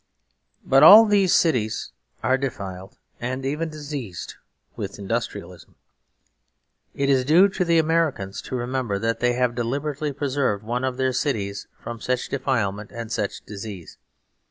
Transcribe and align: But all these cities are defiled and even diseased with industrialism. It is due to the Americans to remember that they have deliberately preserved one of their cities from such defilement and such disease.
But 0.65 0.81
all 0.81 1.05
these 1.05 1.31
cities 1.31 1.91
are 2.23 2.35
defiled 2.35 2.97
and 3.19 3.45
even 3.45 3.69
diseased 3.69 4.33
with 4.75 4.97
industrialism. 4.97 5.75
It 6.95 7.07
is 7.07 7.23
due 7.23 7.47
to 7.49 7.63
the 7.63 7.77
Americans 7.77 8.41
to 8.49 8.55
remember 8.55 8.97
that 8.97 9.19
they 9.19 9.33
have 9.33 9.53
deliberately 9.53 10.11
preserved 10.11 10.63
one 10.63 10.83
of 10.83 10.97
their 10.97 11.13
cities 11.13 11.67
from 11.79 12.01
such 12.01 12.29
defilement 12.29 12.89
and 12.91 13.11
such 13.11 13.41
disease. 13.45 13.99